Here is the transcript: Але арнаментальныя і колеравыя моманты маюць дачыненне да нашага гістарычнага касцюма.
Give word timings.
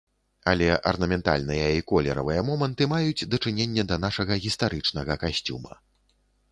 Але 0.51 0.69
арнаментальныя 0.91 1.67
і 1.79 1.83
колеравыя 1.91 2.45
моманты 2.49 2.83
маюць 2.97 3.27
дачыненне 3.35 3.83
да 3.93 4.01
нашага 4.09 4.33
гістарычнага 4.49 5.23
касцюма. 5.29 5.73